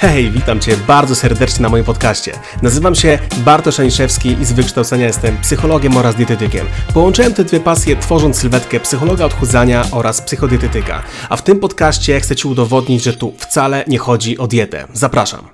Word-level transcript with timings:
Hej, 0.00 0.30
witam 0.30 0.60
Cię 0.60 0.76
bardzo 0.76 1.14
serdecznie 1.14 1.62
na 1.62 1.68
moim 1.68 1.84
podcaście. 1.84 2.32
Nazywam 2.62 2.94
się 2.94 3.18
Bartosz 3.36 3.80
Aniszewski 3.80 4.28
i 4.40 4.44
z 4.44 4.52
wykształcenia 4.52 5.06
jestem 5.06 5.38
psychologiem 5.38 5.96
oraz 5.96 6.14
dietetykiem. 6.16 6.66
Połączyłem 6.94 7.34
te 7.34 7.44
dwie 7.44 7.60
pasje 7.60 7.96
tworząc 7.96 8.38
sylwetkę 8.38 8.80
psychologa 8.80 9.24
odchudzania 9.24 9.84
oraz 9.92 10.22
psychodietetyka. 10.22 11.02
A 11.28 11.36
w 11.36 11.42
tym 11.42 11.60
podcaście 11.60 12.20
chcę 12.20 12.36
Ci 12.36 12.48
udowodnić, 12.48 13.02
że 13.02 13.12
tu 13.12 13.32
wcale 13.38 13.84
nie 13.88 13.98
chodzi 13.98 14.38
o 14.38 14.46
dietę. 14.46 14.86
Zapraszam. 14.92 15.48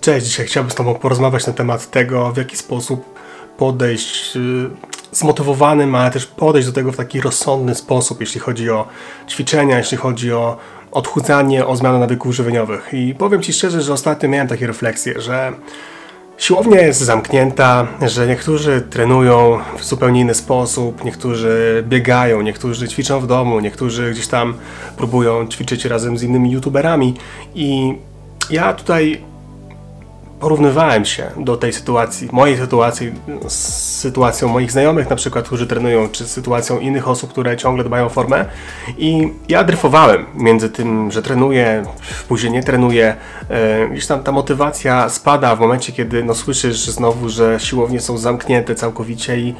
Cześć, 0.00 0.26
dzisiaj 0.26 0.46
chciałbym 0.46 0.70
z 0.70 0.74
Tobą 0.74 0.94
porozmawiać 0.94 1.46
na 1.46 1.52
temat 1.52 1.90
tego, 1.90 2.32
w 2.32 2.36
jaki 2.36 2.56
sposób 2.56 3.18
podejść 3.58 4.36
yy, 4.36 4.70
zmotywowanym, 5.12 5.94
ale 5.94 6.10
też 6.10 6.26
podejść 6.26 6.68
do 6.68 6.72
tego 6.72 6.92
w 6.92 6.96
taki 6.96 7.20
rozsądny 7.20 7.74
sposób, 7.74 8.20
jeśli 8.20 8.40
chodzi 8.40 8.70
o 8.70 8.88
ćwiczenia, 9.28 9.78
jeśli 9.78 9.96
chodzi 9.96 10.32
o 10.32 10.56
odchudzanie, 10.92 11.66
o 11.66 11.76
zmianę 11.76 11.98
nawyków 11.98 12.34
żywieniowych. 12.34 12.88
I 12.92 13.14
powiem 13.14 13.42
Ci 13.42 13.52
szczerze, 13.52 13.82
że 13.82 13.92
ostatnio 13.92 14.28
miałem 14.28 14.48
takie 14.48 14.66
refleksje, 14.66 15.20
że 15.20 15.52
siłownia 16.38 16.80
jest 16.80 17.00
zamknięta, 17.00 17.86
że 18.06 18.26
niektórzy 18.26 18.82
trenują 18.90 19.58
w 19.78 19.84
zupełnie 19.84 20.20
inny 20.20 20.34
sposób, 20.34 21.04
niektórzy 21.04 21.84
biegają, 21.88 22.42
niektórzy 22.42 22.88
ćwiczą 22.88 23.20
w 23.20 23.26
domu, 23.26 23.60
niektórzy 23.60 24.10
gdzieś 24.10 24.26
tam 24.26 24.54
próbują 24.96 25.46
ćwiczyć 25.48 25.84
razem 25.84 26.18
z 26.18 26.22
innymi 26.22 26.50
youtuberami 26.52 27.14
i 27.54 27.94
ja 28.50 28.72
tutaj 28.72 29.31
porównywałem 30.42 31.04
się 31.04 31.30
do 31.36 31.56
tej 31.56 31.72
sytuacji, 31.72 32.28
mojej 32.32 32.56
sytuacji 32.56 33.12
z 33.48 33.56
sytuacją 34.00 34.48
moich 34.48 34.72
znajomych 34.72 35.10
na 35.10 35.16
przykład, 35.16 35.46
którzy 35.46 35.66
trenują, 35.66 36.08
czy 36.08 36.28
sytuacją 36.28 36.80
innych 36.80 37.08
osób, 37.08 37.30
które 37.30 37.56
ciągle 37.56 37.84
dbają 37.84 38.06
o 38.06 38.08
formę 38.08 38.44
i 38.98 39.32
ja 39.48 39.64
dryfowałem 39.64 40.26
między 40.34 40.70
tym, 40.70 41.10
że 41.10 41.22
trenuję, 41.22 41.82
później 42.28 42.52
nie 42.52 42.62
trenuję, 42.62 43.16
e, 43.48 43.88
gdzieś 43.88 44.06
tam 44.06 44.22
ta 44.22 44.32
motywacja 44.32 45.08
spada 45.08 45.56
w 45.56 45.60
momencie, 45.60 45.92
kiedy 45.92 46.24
no, 46.24 46.34
słyszysz 46.34 46.78
znowu, 46.78 47.28
że 47.28 47.60
siłownie 47.60 48.00
są 48.00 48.18
zamknięte 48.18 48.74
całkowicie 48.74 49.38
i 49.38 49.54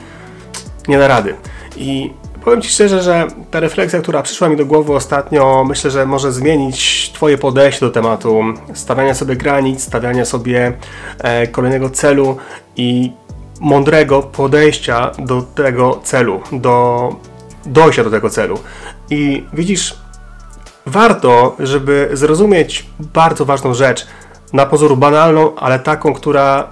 nie 0.89 0.99
da 0.99 1.09
rady. 1.09 1.35
I 1.77 2.11
Powiem 2.45 2.63
Ci 2.63 2.69
szczerze, 2.69 3.03
że 3.03 3.27
ta 3.51 3.61
refleksja, 3.61 4.01
która 4.01 4.23
przyszła 4.23 4.49
mi 4.49 4.57
do 4.57 4.67
głowy 4.67 4.95
ostatnio, 4.95 5.65
myślę, 5.69 5.91
że 5.91 6.07
może 6.07 6.33
zmienić 6.33 7.11
Twoje 7.15 7.39
podejście 7.39 7.87
do 7.87 7.93
tematu 7.93 8.43
stawiania 8.75 9.15
sobie 9.15 9.37
granic, 9.37 9.83
stawiania 9.83 10.25
sobie 10.25 10.73
e, 11.19 11.47
kolejnego 11.47 11.91
celu 11.91 12.37
i 12.77 13.13
mądrego 13.61 14.23
podejścia 14.23 15.11
do 15.19 15.43
tego 15.43 16.01
celu, 16.05 16.41
do 16.53 17.09
dojścia 17.67 18.05
do 18.05 18.11
tego 18.11 18.31
celu. 18.31 18.59
I 19.11 19.45
widzisz, 19.53 19.95
warto, 20.87 21.57
żeby 21.59 22.11
zrozumieć 22.13 22.87
bardzo 23.01 23.45
ważną 23.45 23.75
rzecz, 23.75 24.07
na 24.53 24.67
pozoru 24.67 24.97
banalną, 24.97 25.55
ale 25.55 25.79
taką, 25.79 26.13
która, 26.13 26.69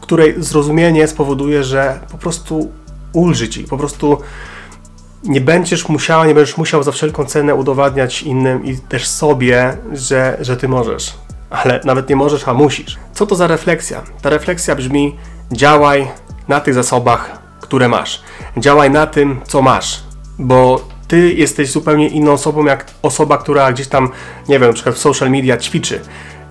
której 0.00 0.34
zrozumienie 0.38 1.08
spowoduje, 1.08 1.64
że 1.64 2.00
po 2.12 2.18
prostu 2.18 2.72
ulży 3.12 3.48
Ci, 3.48 3.64
po 3.64 3.78
prostu 3.78 4.18
nie 5.24 5.40
będziesz 5.40 5.88
musiała, 5.88 6.26
nie 6.26 6.34
będziesz 6.34 6.56
musiał 6.56 6.82
za 6.82 6.92
wszelką 6.92 7.24
cenę 7.24 7.54
udowadniać 7.54 8.22
innym 8.22 8.64
i 8.64 8.76
też 8.76 9.08
sobie, 9.08 9.76
że, 9.92 10.36
że 10.40 10.56
ty 10.56 10.68
możesz. 10.68 11.14
Ale 11.50 11.80
nawet 11.84 12.08
nie 12.08 12.16
możesz, 12.16 12.48
a 12.48 12.54
musisz. 12.54 12.96
Co 13.12 13.26
to 13.26 13.34
za 13.34 13.46
refleksja? 13.46 14.02
Ta 14.22 14.30
refleksja 14.30 14.74
brzmi: 14.74 15.16
działaj 15.52 16.08
na 16.48 16.60
tych 16.60 16.74
zasobach, 16.74 17.38
które 17.60 17.88
masz. 17.88 18.22
Działaj 18.56 18.90
na 18.90 19.06
tym, 19.06 19.40
co 19.44 19.62
masz, 19.62 20.02
bo 20.38 20.88
ty 21.08 21.32
jesteś 21.32 21.70
zupełnie 21.70 22.08
inną 22.08 22.32
osobą, 22.32 22.64
jak 22.64 22.86
osoba, 23.02 23.38
która 23.38 23.72
gdzieś 23.72 23.88
tam, 23.88 24.10
nie 24.48 24.58
wiem, 24.58 24.68
na 24.68 24.74
przykład 24.74 24.94
w 24.94 24.98
social 24.98 25.30
media 25.30 25.56
ćwiczy. 25.56 26.00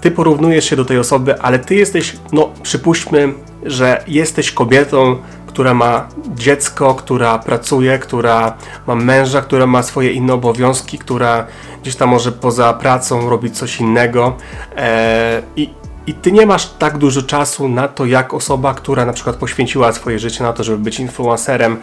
Ty 0.01 0.11
porównujesz 0.11 0.69
się 0.69 0.75
do 0.75 0.85
tej 0.85 0.99
osoby, 0.99 1.41
ale 1.41 1.59
ty 1.59 1.75
jesteś, 1.75 2.15
no 2.31 2.49
przypuśćmy, 2.63 3.33
że 3.63 4.03
jesteś 4.07 4.51
kobietą, 4.51 5.17
która 5.55 5.73
ma 5.73 6.07
dziecko, 6.35 6.95
która 6.95 7.39
pracuje, 7.39 7.99
która 7.99 8.57
ma 8.87 8.95
męża, 8.95 9.41
która 9.41 9.67
ma 9.67 9.83
swoje 9.83 10.11
inne 10.11 10.33
obowiązki, 10.33 10.97
która 10.97 11.47
gdzieś 11.81 11.95
tam 11.95 12.09
może 12.09 12.31
poza 12.31 12.73
pracą 12.73 13.29
robić 13.29 13.57
coś 13.57 13.79
innego. 13.79 14.37
E, 14.77 15.41
i, 15.55 15.69
i 16.07 16.13
ty 16.13 16.31
nie 16.31 16.45
masz 16.45 16.69
tak 16.79 16.97
dużo 16.97 17.21
czasu 17.21 17.69
na 17.69 17.87
to, 17.87 18.05
jak 18.05 18.33
osoba, 18.33 18.73
która 18.73 19.05
na 19.05 19.13
przykład 19.13 19.35
poświęciła 19.35 19.93
swoje 19.93 20.19
życie 20.19 20.43
na 20.43 20.53
to, 20.53 20.63
żeby 20.63 20.77
być 20.77 20.99
influencerem, 20.99 21.77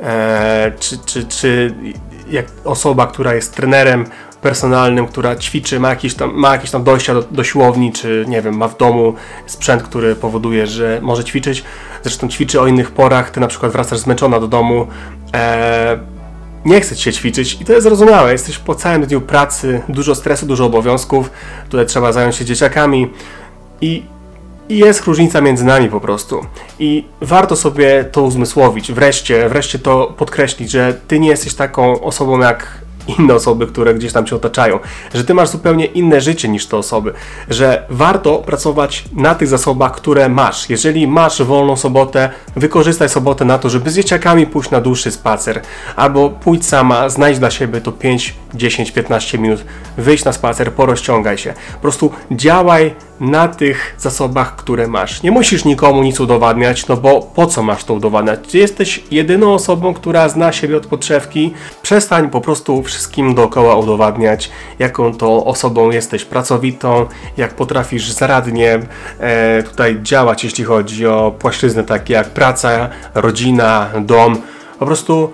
e, 0.00 0.72
czy, 0.78 0.98
czy, 0.98 1.24
czy 1.24 1.74
jak 2.30 2.46
osoba, 2.64 3.06
która 3.06 3.34
jest 3.34 3.54
trenerem 3.54 4.04
personalnym, 4.44 5.06
która 5.06 5.36
ćwiczy, 5.36 5.80
ma 5.80 5.88
jakieś 5.88 6.14
tam, 6.14 6.34
ma 6.34 6.52
jakieś 6.52 6.70
tam 6.70 6.84
dojścia 6.84 7.14
do, 7.14 7.22
do 7.22 7.44
siłowni, 7.44 7.92
czy 7.92 8.24
nie 8.28 8.42
wiem, 8.42 8.56
ma 8.56 8.68
w 8.68 8.76
domu 8.76 9.14
sprzęt, 9.46 9.82
który 9.82 10.16
powoduje, 10.16 10.66
że 10.66 10.98
może 11.02 11.24
ćwiczyć. 11.24 11.64
Zresztą 12.02 12.28
ćwiczy 12.28 12.60
o 12.60 12.66
innych 12.66 12.90
porach, 12.90 13.30
ty 13.30 13.40
na 13.40 13.46
przykład 13.46 13.72
wracasz 13.72 13.98
zmęczona 13.98 14.40
do 14.40 14.48
domu, 14.48 14.86
e, 15.34 15.98
nie 16.64 16.80
chce 16.80 16.96
ci 16.96 17.02
się 17.02 17.12
ćwiczyć 17.12 17.60
i 17.60 17.64
to 17.64 17.72
jest 17.72 17.82
zrozumiałe. 17.82 18.32
Jesteś 18.32 18.58
po 18.58 18.74
całym 18.74 19.06
dniu 19.06 19.20
pracy, 19.20 19.80
dużo 19.88 20.14
stresu, 20.14 20.46
dużo 20.46 20.66
obowiązków, 20.66 21.30
tutaj 21.68 21.86
trzeba 21.86 22.12
zająć 22.12 22.36
się 22.36 22.44
dzieciakami 22.44 23.10
i 23.80 24.02
i 24.68 24.78
jest 24.78 25.04
różnica 25.04 25.40
między 25.40 25.64
nami 25.64 25.88
po 25.88 26.00
prostu. 26.00 26.46
I 26.78 27.04
warto 27.20 27.56
sobie 27.56 28.04
to 28.04 28.22
uzmysłowić, 28.22 28.92
wreszcie, 28.92 29.48
wreszcie 29.48 29.78
to 29.78 30.14
podkreślić, 30.16 30.70
że 30.70 31.00
ty 31.08 31.20
nie 31.20 31.28
jesteś 31.28 31.54
taką 31.54 32.00
osobą 32.00 32.38
jak 32.40 32.83
inne 33.18 33.34
osoby, 33.34 33.66
które 33.66 33.94
gdzieś 33.94 34.12
tam 34.12 34.26
cię 34.26 34.36
otaczają, 34.36 34.78
że 35.14 35.24
ty 35.24 35.34
masz 35.34 35.48
zupełnie 35.48 35.86
inne 35.86 36.20
życie 36.20 36.48
niż 36.48 36.66
te 36.66 36.76
osoby, 36.76 37.12
że 37.50 37.86
warto 37.90 38.38
pracować 38.38 39.04
na 39.12 39.34
tych 39.34 39.48
zasobach, 39.48 39.92
które 39.92 40.28
masz. 40.28 40.70
Jeżeli 40.70 41.06
masz 41.06 41.42
wolną 41.42 41.76
sobotę, 41.76 42.30
wykorzystaj 42.56 43.08
sobotę 43.08 43.44
na 43.44 43.58
to, 43.58 43.70
żeby 43.70 43.90
z 43.90 43.96
dzieciakami 43.96 44.46
pójść 44.46 44.70
na 44.70 44.80
dłuższy 44.80 45.10
spacer, 45.10 45.60
albo 45.96 46.30
pójdź 46.30 46.66
sama, 46.66 47.08
znajdź 47.08 47.38
dla 47.38 47.50
siebie 47.50 47.80
to 47.80 47.92
5, 47.92 48.34
10, 48.54 48.92
15 48.92 49.38
minut, 49.38 49.64
wyjść 49.98 50.24
na 50.24 50.32
spacer, 50.32 50.72
porozciągaj 50.72 51.38
się. 51.38 51.54
Po 51.72 51.80
prostu 51.80 52.10
działaj 52.30 52.94
na 53.20 53.48
tych 53.48 53.94
zasobach, 53.98 54.56
które 54.56 54.88
masz. 54.88 55.22
Nie 55.22 55.30
musisz 55.30 55.64
nikomu 55.64 56.02
nic 56.02 56.20
udowadniać, 56.20 56.86
no 56.86 56.96
bo 56.96 57.22
po 57.22 57.46
co 57.46 57.62
masz 57.62 57.84
to 57.84 57.94
udowadniać? 57.94 58.40
Ty 58.50 58.58
jesteś 58.58 59.02
jedyną 59.10 59.54
osobą, 59.54 59.94
która 59.94 60.28
zna 60.28 60.52
siebie 60.52 60.76
od 60.76 60.86
podszewki. 60.86 61.54
Przestań 61.82 62.30
po 62.30 62.40
prostu 62.40 62.82
wszystkim 62.82 63.34
dookoła 63.34 63.76
udowadniać, 63.76 64.50
jaką 64.78 65.14
to 65.14 65.44
osobą 65.44 65.90
jesteś 65.90 66.24
pracowitą, 66.24 67.06
jak 67.36 67.54
potrafisz 67.54 68.10
zaradnie 68.10 68.80
e, 69.18 69.62
tutaj 69.62 69.98
działać, 70.02 70.44
jeśli 70.44 70.64
chodzi 70.64 71.06
o 71.06 71.34
płaszczyzny 71.38 71.84
takie 71.84 72.14
jak 72.14 72.30
praca, 72.30 72.88
rodzina, 73.14 73.90
dom. 74.00 74.36
Po 74.78 74.86
prostu 74.86 75.32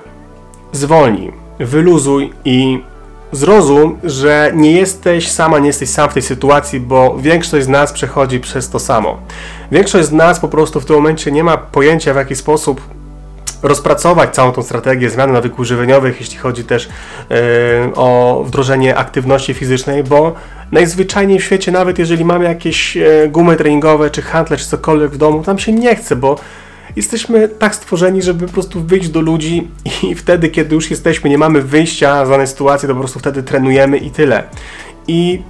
zwolnij, 0.73 1.33
wyluzuj 1.59 2.33
i 2.45 2.83
zrozum, 3.33 3.99
że 4.05 4.53
nie 4.55 4.73
jesteś 4.73 5.31
sama, 5.31 5.59
nie 5.59 5.67
jesteś 5.67 5.89
sam 5.89 6.11
w 6.11 6.15
tej 6.15 6.23
sytuacji, 6.23 6.81
bo 6.81 7.17
większość 7.19 7.67
z 7.67 7.69
nas 7.69 7.93
przechodzi 7.93 8.41
przez 8.41 8.71
to 8.71 8.79
samo. 8.79 9.19
Większość 9.73 10.09
z 10.09 10.13
nas 10.13 10.41
po 10.41 10.49
prostu 10.49 10.81
w 10.81 10.85
tym 10.85 10.97
momencie 10.97 11.33
nie 11.33 11.45
ma 11.45 11.57
pojęcia, 11.57 12.13
w 12.13 12.17
jaki 12.17 12.37
sposób 12.37 12.81
rozpracować 13.63 14.35
całą 14.35 14.53
tą 14.53 14.63
strategię 14.63 15.11
zmiany 15.11 15.33
nawyków 15.33 15.67
żywieniowych, 15.67 16.21
jeśli 16.21 16.39
chodzi 16.39 16.65
też 16.65 16.89
yy, 17.31 17.37
o 17.95 18.43
wdrożenie 18.47 18.97
aktywności 18.97 19.55
fizycznej, 19.55 20.05
bo 20.05 20.35
najzwyczajniej 20.73 21.39
w 21.39 21.45
świecie, 21.45 21.73
nawet 21.73 21.99
jeżeli 21.99 22.25
mamy 22.25 22.45
jakieś 22.45 22.97
yy, 22.97 23.29
gumy 23.29 23.57
treningowe, 23.57 24.11
czy 24.11 24.23
handle, 24.23 24.57
czy 24.57 24.67
cokolwiek 24.67 25.11
w 25.11 25.17
domu, 25.17 25.43
tam 25.43 25.59
się 25.59 25.73
nie 25.73 25.97
chce, 25.97 26.17
bo 26.17 26.37
jesteśmy 26.97 27.49
tak 27.49 27.75
stworzeni, 27.75 28.23
żeby 28.23 28.47
po 28.47 28.53
prostu 28.53 28.81
wyjść 28.81 29.09
do 29.09 29.21
ludzi 29.21 29.69
i 30.03 30.15
wtedy, 30.23 30.49
kiedy 30.49 30.75
już 30.75 30.91
jesteśmy, 30.91 31.31
nie 31.31 31.39
mamy 31.39 31.63
wyjścia 31.63 32.27
z 32.27 32.29
danej 32.29 32.47
sytuacji, 32.47 32.89
to 32.89 32.95
po 32.95 33.01
prostu 33.01 33.19
wtedy 33.19 33.43
trenujemy 33.43 33.99
i 33.99 34.11
tyle. 34.11 34.45
I 35.09 35.43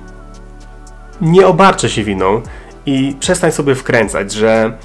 nie 1.21 1.47
obarczę 1.47 1.89
się 1.89 2.05
winą 2.05 2.43
i 2.87 3.17
przestań 3.21 3.53
sobie 3.53 3.75
wkręcać, 3.75 4.33
że 4.33 4.79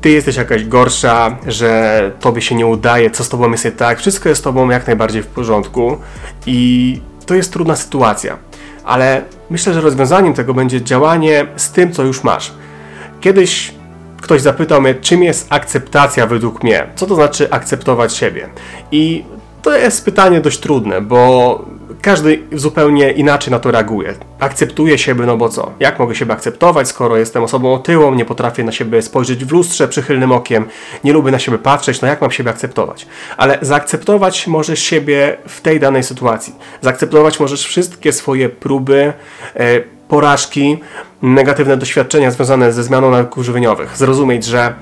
ty 0.00 0.10
jesteś 0.10 0.36
jakaś 0.36 0.64
gorsza, 0.64 1.38
że 1.46 2.12
tobie 2.20 2.42
się 2.42 2.54
nie 2.54 2.66
udaje, 2.66 3.10
co 3.10 3.24
z 3.24 3.28
tobą 3.28 3.50
jest 3.50 3.64
nie 3.64 3.72
tak, 3.72 3.98
wszystko 3.98 4.28
jest 4.28 4.40
z 4.40 4.44
tobą 4.44 4.70
jak 4.70 4.86
najbardziej 4.86 5.22
w 5.22 5.26
porządku 5.26 5.96
i 6.46 7.00
to 7.26 7.34
jest 7.34 7.52
trudna 7.52 7.76
sytuacja. 7.76 8.36
Ale 8.84 9.22
myślę, 9.50 9.74
że 9.74 9.80
rozwiązaniem 9.80 10.34
tego 10.34 10.54
będzie 10.54 10.82
działanie 10.82 11.46
z 11.56 11.70
tym, 11.70 11.92
co 11.92 12.02
już 12.02 12.24
masz. 12.24 12.52
Kiedyś 13.20 13.79
ktoś 14.22 14.40
zapytał 14.40 14.80
mnie, 14.80 14.94
czym 14.94 15.22
jest 15.22 15.46
akceptacja 15.50 16.26
według 16.26 16.62
mnie? 16.62 16.86
Co 16.94 17.06
to 17.06 17.14
znaczy 17.14 17.50
akceptować 17.50 18.16
siebie? 18.16 18.48
I 18.92 19.24
to 19.62 19.76
jest 19.76 20.04
pytanie 20.04 20.40
dość 20.40 20.58
trudne, 20.58 21.00
bo 21.00 21.64
każdy 22.02 22.42
zupełnie 22.52 23.12
inaczej 23.12 23.50
na 23.50 23.58
to 23.58 23.70
reaguje. 23.70 24.14
Akceptuje 24.38 24.98
siebie, 24.98 25.26
no 25.26 25.36
bo 25.36 25.48
co? 25.48 25.72
Jak 25.80 25.98
mogę 25.98 26.14
siebie 26.14 26.32
akceptować, 26.32 26.88
skoro 26.88 27.16
jestem 27.16 27.42
osobą 27.42 27.74
otyłą, 27.74 28.14
nie 28.14 28.24
potrafię 28.24 28.64
na 28.64 28.72
siebie 28.72 29.02
spojrzeć 29.02 29.44
w 29.44 29.52
lustrze 29.52 29.88
przychylnym 29.88 30.32
okiem, 30.32 30.68
nie 31.04 31.12
lubię 31.12 31.30
na 31.30 31.38
siebie 31.38 31.58
patrzeć, 31.58 32.00
no 32.00 32.08
jak 32.08 32.20
mam 32.20 32.30
siebie 32.30 32.50
akceptować? 32.50 33.06
Ale 33.36 33.58
zaakceptować 33.62 34.46
możesz 34.46 34.80
siebie 34.80 35.36
w 35.48 35.60
tej 35.60 35.80
danej 35.80 36.02
sytuacji. 36.02 36.54
Zaakceptować 36.80 37.40
możesz 37.40 37.66
wszystkie 37.66 38.12
swoje 38.12 38.48
próby, 38.48 39.12
e, 39.56 39.99
porażki, 40.10 40.78
negatywne 41.22 41.76
doświadczenia 41.76 42.30
związane 42.30 42.72
ze 42.72 42.82
zmianą 42.82 43.10
nawyków 43.10 43.44
żywieniowych. 43.44 43.96
Zrozumieć, 43.96 44.44
że 44.44 44.74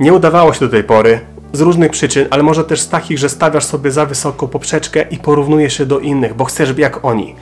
nie 0.00 0.12
udawało 0.12 0.52
się 0.52 0.60
do 0.60 0.68
tej 0.68 0.84
pory 0.84 1.20
z 1.52 1.60
różnych 1.60 1.90
przyczyn, 1.90 2.26
ale 2.30 2.42
może 2.42 2.64
też 2.64 2.80
z 2.80 2.88
takich, 2.88 3.18
że 3.18 3.28
stawiasz 3.28 3.64
sobie 3.64 3.90
za 3.90 4.06
wysoką 4.06 4.48
poprzeczkę 4.48 5.04
i 5.10 5.18
porównujesz 5.18 5.78
się 5.78 5.86
do 5.86 5.98
innych, 5.98 6.34
bo 6.34 6.44
chcesz 6.44 6.72
być 6.72 6.82
jak 6.82 7.04
oni. 7.04 7.34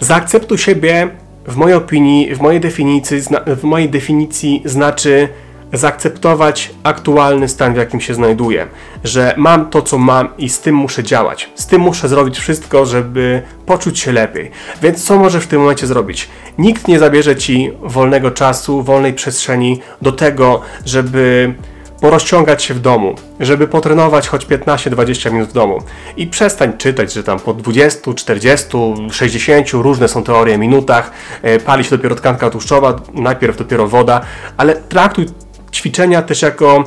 Zaakceptuj 0.00 0.58
siebie, 0.58 1.08
w 1.46 1.56
mojej 1.56 1.76
opinii, 1.76 2.34
w 2.34 2.40
mojej 2.40 2.60
definicji, 2.60 3.20
w 3.56 3.62
mojej 3.62 3.90
definicji 3.90 4.62
znaczy 4.64 5.28
zaakceptować 5.72 6.70
aktualny 6.82 7.48
stan, 7.48 7.74
w 7.74 7.76
jakim 7.76 8.00
się 8.00 8.14
znajduję, 8.14 8.66
że 9.04 9.34
mam 9.36 9.70
to, 9.70 9.82
co 9.82 9.98
mam 9.98 10.28
i 10.38 10.48
z 10.48 10.60
tym 10.60 10.74
muszę 10.74 11.02
działać. 11.02 11.50
Z 11.54 11.66
tym 11.66 11.80
muszę 11.80 12.08
zrobić 12.08 12.38
wszystko, 12.38 12.86
żeby 12.86 13.42
poczuć 13.66 13.98
się 13.98 14.12
lepiej. 14.12 14.50
Więc 14.82 15.04
co 15.04 15.18
możesz 15.18 15.44
w 15.44 15.48
tym 15.48 15.60
momencie 15.60 15.86
zrobić? 15.86 16.28
Nikt 16.58 16.88
nie 16.88 16.98
zabierze 16.98 17.36
ci 17.36 17.72
wolnego 17.82 18.30
czasu, 18.30 18.82
wolnej 18.82 19.14
przestrzeni 19.14 19.80
do 20.02 20.12
tego, 20.12 20.60
żeby 20.84 21.54
porozciągać 22.00 22.62
się 22.62 22.74
w 22.74 22.80
domu, 22.80 23.14
żeby 23.40 23.68
potrenować 23.68 24.28
choć 24.28 24.46
15-20 24.46 25.32
minut 25.32 25.48
w 25.48 25.52
domu 25.52 25.78
i 26.16 26.26
przestań 26.26 26.78
czytać, 26.78 27.12
że 27.12 27.22
tam 27.22 27.40
po 27.40 27.54
20, 27.54 28.14
40, 28.14 28.66
60 29.10 29.70
różne 29.72 30.08
są 30.08 30.24
teorie 30.24 30.58
minutach, 30.58 31.10
e, 31.42 31.58
pali 31.58 31.84
się 31.84 31.90
dopiero 31.90 32.14
tkanka 32.14 32.50
tłuszczowa, 32.50 33.00
najpierw 33.14 33.56
dopiero 33.56 33.88
woda, 33.88 34.20
ale 34.56 34.76
traktuj 34.76 35.26
ćwiczenia 35.72 36.22
też 36.22 36.42
jako 36.42 36.84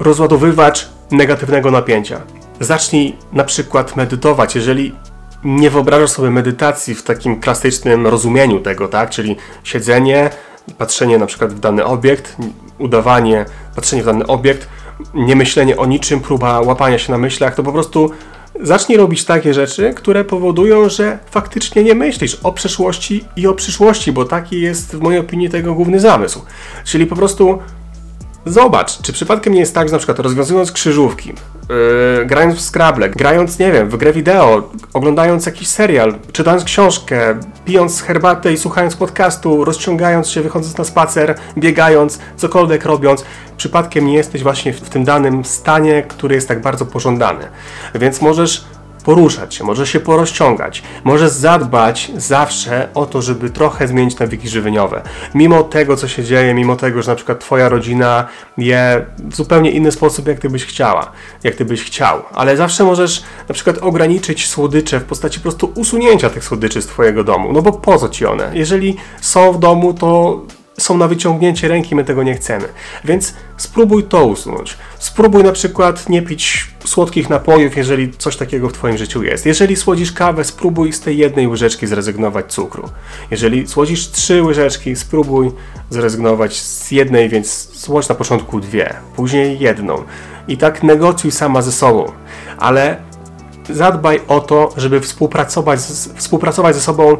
rozładowywacz 0.00 0.88
negatywnego 1.10 1.70
napięcia. 1.70 2.20
Zacznij 2.60 3.16
na 3.32 3.44
przykład 3.44 3.96
medytować, 3.96 4.54
jeżeli 4.54 4.94
nie 5.44 5.70
wyobrażasz 5.70 6.10
sobie 6.10 6.30
medytacji 6.30 6.94
w 6.94 7.02
takim 7.02 7.40
klasycznym 7.40 8.06
rozumieniu 8.06 8.60
tego, 8.60 8.88
tak? 8.88 9.10
Czyli 9.10 9.36
siedzenie, 9.64 10.30
patrzenie 10.78 11.18
na 11.18 11.26
przykład 11.26 11.52
w 11.52 11.60
dany 11.60 11.84
obiekt, 11.84 12.36
udawanie, 12.78 13.44
patrzenie 13.76 14.02
w 14.02 14.06
dany 14.06 14.26
obiekt, 14.26 14.68
nie 15.14 15.36
myślenie 15.36 15.76
o 15.76 15.86
niczym, 15.86 16.20
próba 16.20 16.60
łapania 16.60 16.98
się 16.98 17.12
na 17.12 17.18
myślach, 17.18 17.54
to 17.54 17.62
po 17.62 17.72
prostu 17.72 18.10
zacznij 18.60 18.98
robić 18.98 19.24
takie 19.24 19.54
rzeczy, 19.54 19.94
które 19.94 20.24
powodują, 20.24 20.88
że 20.88 21.18
faktycznie 21.30 21.84
nie 21.84 21.94
myślisz 21.94 22.38
o 22.42 22.52
przeszłości 22.52 23.24
i 23.36 23.46
o 23.46 23.54
przyszłości, 23.54 24.12
bo 24.12 24.24
taki 24.24 24.60
jest 24.60 24.96
w 24.96 25.00
mojej 25.00 25.20
opinii 25.20 25.50
tego 25.50 25.74
główny 25.74 26.00
zamysł. 26.00 26.42
Czyli 26.84 27.06
po 27.06 27.16
prostu 27.16 27.58
Zobacz, 28.48 29.02
czy 29.02 29.12
przypadkiem 29.12 29.54
nie 29.54 29.60
jest 29.60 29.74
tak, 29.74 29.88
że 29.88 29.92
na 29.92 29.98
przykład 29.98 30.18
rozwiązując 30.18 30.72
krzyżówki, 30.72 31.28
yy, 31.28 32.26
grając 32.26 32.54
w 32.54 32.60
Scrabble, 32.60 33.08
grając, 33.08 33.58
nie 33.58 33.72
wiem, 33.72 33.90
w 33.90 33.96
grę 33.96 34.12
wideo, 34.12 34.70
oglądając 34.94 35.46
jakiś 35.46 35.68
serial, 35.68 36.14
czytając 36.32 36.64
książkę, 36.64 37.40
pijąc 37.64 38.02
herbatę 38.02 38.52
i 38.52 38.56
słuchając 38.56 38.96
podcastu, 38.96 39.64
rozciągając 39.64 40.30
się, 40.30 40.40
wychodząc 40.40 40.78
na 40.78 40.84
spacer, 40.84 41.34
biegając, 41.58 42.18
cokolwiek 42.36 42.84
robiąc, 42.84 43.24
przypadkiem 43.56 44.06
nie 44.06 44.14
jesteś 44.14 44.42
właśnie 44.42 44.72
w 44.72 44.90
tym 44.90 45.04
danym 45.04 45.44
stanie, 45.44 46.02
który 46.08 46.34
jest 46.34 46.48
tak 46.48 46.60
bardzo 46.60 46.86
pożądany. 46.86 47.44
Więc 47.94 48.20
możesz 48.20 48.64
poruszać 49.08 49.54
się, 49.54 49.64
może 49.64 49.86
się 49.86 50.00
porozciągać, 50.00 50.82
może 51.04 51.30
zadbać 51.30 52.12
zawsze 52.16 52.88
o 52.94 53.06
to, 53.06 53.22
żeby 53.22 53.50
trochę 53.50 53.88
zmienić 53.88 54.18
nawyki 54.18 54.48
żywieniowe. 54.48 55.02
Mimo 55.34 55.62
tego, 55.62 55.96
co 55.96 56.08
się 56.08 56.24
dzieje, 56.24 56.54
mimo 56.54 56.76
tego, 56.76 57.02
że 57.02 57.10
na 57.10 57.16
przykład 57.16 57.40
Twoja 57.40 57.68
rodzina 57.68 58.26
je 58.58 59.04
w 59.18 59.36
zupełnie 59.36 59.70
inny 59.70 59.92
sposób, 59.92 60.28
jak 60.28 60.38
Ty 60.38 60.50
byś 60.50 60.64
chciała, 60.64 61.12
jak 61.44 61.54
Ty 61.54 61.64
byś 61.64 61.82
chciał, 61.82 62.22
ale 62.34 62.56
zawsze 62.56 62.84
możesz 62.84 63.22
na 63.48 63.54
przykład 63.54 63.78
ograniczyć 63.78 64.46
słodycze 64.46 65.00
w 65.00 65.04
postaci 65.04 65.38
po 65.38 65.42
prostu 65.42 65.72
usunięcia 65.74 66.30
tych 66.30 66.44
słodyczy 66.44 66.82
z 66.82 66.86
Twojego 66.86 67.24
domu, 67.24 67.52
no 67.52 67.62
bo 67.62 67.72
po 67.72 67.98
co 67.98 68.08
Ci 68.08 68.26
one? 68.26 68.50
Jeżeli 68.54 68.96
są 69.20 69.52
w 69.52 69.58
domu, 69.58 69.94
to 69.94 70.40
są 70.78 70.96
na 70.96 71.08
wyciągnięcie 71.08 71.68
ręki, 71.68 71.94
my 71.94 72.04
tego 72.04 72.22
nie 72.22 72.34
chcemy. 72.34 72.68
Więc 73.04 73.34
spróbuj 73.56 74.04
to 74.04 74.26
usunąć. 74.26 74.76
Spróbuj 74.98 75.44
na 75.44 75.52
przykład 75.52 76.08
nie 76.08 76.22
pić 76.22 76.70
słodkich 76.84 77.30
napojów, 77.30 77.76
jeżeli 77.76 78.12
coś 78.12 78.36
takiego 78.36 78.68
w 78.68 78.72
Twoim 78.72 78.98
życiu 78.98 79.22
jest. 79.22 79.46
Jeżeli 79.46 79.76
słodzisz 79.76 80.12
kawę, 80.12 80.44
spróbuj 80.44 80.92
z 80.92 81.00
tej 81.00 81.18
jednej 81.18 81.48
łyżeczki 81.48 81.86
zrezygnować 81.86 82.52
cukru. 82.52 82.88
Jeżeli 83.30 83.68
słodzisz 83.68 84.10
trzy 84.10 84.42
łyżeczki, 84.42 84.96
spróbuj 84.96 85.50
zrezygnować 85.90 86.60
z 86.60 86.90
jednej, 86.90 87.28
więc 87.28 87.68
słodź 87.72 88.08
na 88.08 88.14
początku 88.14 88.60
dwie, 88.60 88.94
później 89.16 89.58
jedną. 89.58 90.04
I 90.48 90.56
tak 90.56 90.82
negocjuj 90.82 91.32
sama 91.32 91.62
ze 91.62 91.72
sobą. 91.72 92.12
Ale 92.58 92.96
zadbaj 93.70 94.20
o 94.28 94.40
to, 94.40 94.72
żeby 94.76 95.00
współpracować, 95.00 95.80
z, 95.80 96.12
współpracować 96.12 96.74
ze 96.74 96.80
sobą 96.80 97.16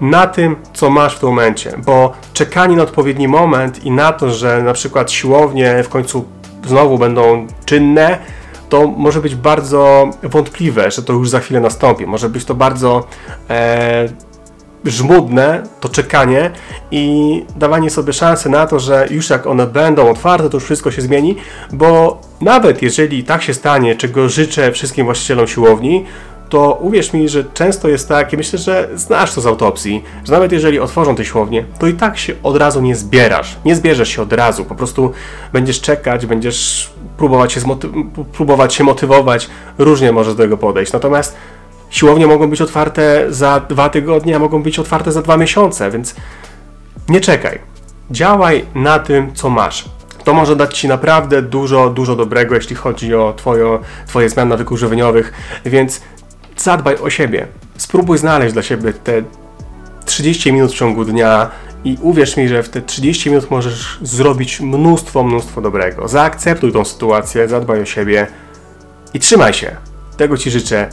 na 0.00 0.26
tym, 0.26 0.56
co 0.72 0.90
masz 0.90 1.16
w 1.16 1.20
tym 1.20 1.28
momencie, 1.28 1.72
bo 1.86 2.12
czekanie 2.32 2.76
na 2.76 2.82
odpowiedni 2.82 3.28
moment 3.28 3.84
i 3.84 3.90
na 3.90 4.12
to, 4.12 4.30
że 4.30 4.62
na 4.62 4.72
przykład 4.72 5.10
siłownie 5.10 5.82
w 5.82 5.88
końcu 5.88 6.24
znowu 6.66 6.98
będą 6.98 7.46
czynne, 7.64 8.18
to 8.68 8.86
może 8.86 9.20
być 9.20 9.34
bardzo 9.34 10.10
wątpliwe, 10.22 10.90
że 10.90 11.02
to 11.02 11.12
już 11.12 11.30
za 11.30 11.40
chwilę 11.40 11.60
nastąpi. 11.60 12.06
Może 12.06 12.28
być 12.28 12.44
to 12.44 12.54
bardzo 12.54 13.06
e, 13.50 14.08
żmudne, 14.84 15.62
to 15.80 15.88
czekanie 15.88 16.50
i 16.90 17.44
dawanie 17.56 17.90
sobie 17.90 18.12
szansy 18.12 18.48
na 18.48 18.66
to, 18.66 18.78
że 18.80 19.06
już 19.10 19.30
jak 19.30 19.46
one 19.46 19.66
będą 19.66 20.10
otwarte, 20.10 20.50
to 20.50 20.56
już 20.56 20.64
wszystko 20.64 20.90
się 20.90 21.02
zmieni, 21.02 21.36
bo 21.72 22.20
nawet 22.40 22.82
jeżeli 22.82 23.24
tak 23.24 23.42
się 23.42 23.54
stanie, 23.54 23.96
czego 23.96 24.28
życzę 24.28 24.72
wszystkim 24.72 25.04
właścicielom 25.04 25.46
siłowni, 25.46 26.04
to 26.54 26.78
uwierz 26.80 27.12
mi, 27.12 27.28
że 27.28 27.44
często 27.44 27.88
jest 27.88 28.08
tak, 28.08 28.32
i 28.32 28.36
myślę, 28.36 28.58
że 28.58 28.88
znasz 28.94 29.34
to 29.34 29.40
z 29.40 29.46
autopsji, 29.46 30.04
że 30.24 30.32
nawet 30.32 30.52
jeżeli 30.52 30.80
otworzą 30.80 31.14
te 31.14 31.24
siłownie, 31.24 31.64
to 31.78 31.86
i 31.86 31.94
tak 31.94 32.18
się 32.18 32.34
od 32.42 32.56
razu 32.56 32.80
nie 32.80 32.96
zbierasz. 32.96 33.56
Nie 33.64 33.76
zbierzesz 33.76 34.08
się 34.08 34.22
od 34.22 34.32
razu, 34.32 34.64
po 34.64 34.74
prostu 34.74 35.12
będziesz 35.52 35.80
czekać, 35.80 36.26
będziesz 36.26 36.90
próbować 37.16 37.52
się, 37.52 37.60
próbować 38.32 38.74
się 38.74 38.84
motywować, 38.84 39.50
różnie 39.78 40.12
możesz 40.12 40.34
do 40.34 40.42
tego 40.42 40.56
podejść. 40.56 40.92
Natomiast 40.92 41.36
siłownie 41.90 42.26
mogą 42.26 42.50
być 42.50 42.60
otwarte 42.60 43.26
za 43.28 43.60
dwa 43.60 43.88
tygodnie, 43.88 44.36
a 44.36 44.38
mogą 44.38 44.62
być 44.62 44.78
otwarte 44.78 45.12
za 45.12 45.22
dwa 45.22 45.36
miesiące, 45.36 45.90
więc 45.90 46.14
nie 47.08 47.20
czekaj. 47.20 47.58
Działaj 48.10 48.64
na 48.74 48.98
tym, 48.98 49.34
co 49.34 49.50
masz. 49.50 49.84
To 50.24 50.34
może 50.34 50.56
dać 50.56 50.78
Ci 50.78 50.88
naprawdę 50.88 51.42
dużo, 51.42 51.90
dużo 51.90 52.16
dobrego, 52.16 52.54
jeśli 52.54 52.76
chodzi 52.76 53.14
o 53.14 53.34
twoje, 53.36 53.78
twoje 54.06 54.28
zmiany 54.28 54.50
nawyków 54.50 54.78
żywieniowych, 54.78 55.32
więc 55.64 56.00
zadbaj 56.64 56.96
o 56.96 57.10
siebie. 57.10 57.46
Spróbuj 57.76 58.18
znaleźć 58.18 58.52
dla 58.52 58.62
siebie 58.62 58.92
te 58.92 59.22
30 60.04 60.52
minut 60.52 60.72
w 60.72 60.74
ciągu 60.74 61.04
dnia 61.04 61.50
i 61.84 61.98
uwierz 62.02 62.36
mi, 62.36 62.48
że 62.48 62.62
w 62.62 62.68
te 62.68 62.82
30 62.82 63.30
minut 63.30 63.50
możesz 63.50 63.98
zrobić 64.02 64.60
mnóstwo, 64.60 65.22
mnóstwo 65.24 65.60
dobrego. 65.60 66.08
Zaakceptuj 66.08 66.72
tą 66.72 66.84
sytuację, 66.84 67.48
zadbaj 67.48 67.80
o 67.80 67.84
siebie 67.84 68.26
i 69.14 69.20
trzymaj 69.20 69.52
się. 69.54 69.76
Tego 70.16 70.38
Ci 70.38 70.50
życzę. 70.50 70.88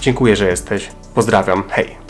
Dziękuję, 0.00 0.36
że 0.36 0.48
jesteś. 0.48 0.88
Pozdrawiam. 1.14 1.62
Hej. 1.68 2.01